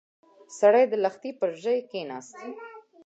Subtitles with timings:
[0.59, 2.37] سړی د لښتي پر ژۍ کېناست.